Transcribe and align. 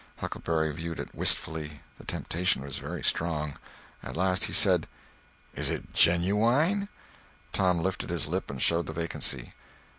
Huckleberry 0.17 0.73
viewed 0.73 0.99
it 0.99 1.13
wistfully. 1.13 1.81
The 1.99 2.03
temptation 2.05 2.63
was 2.63 2.79
very 2.79 3.03
strong. 3.03 3.59
At 4.01 4.17
last 4.17 4.45
he 4.45 4.51
said: 4.51 4.87
"Is 5.53 5.69
it 5.69 5.93
genuwyne?" 5.93 6.89
Tom 7.53 7.77
lifted 7.77 8.09
his 8.09 8.25
lip 8.27 8.49
and 8.49 8.59
showed 8.59 8.87
the 8.87 8.93
vacancy. 8.93 9.53